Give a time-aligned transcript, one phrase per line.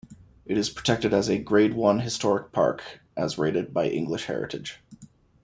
[0.47, 4.79] It is protected as a Grade One historic park, as rated by English Heritage.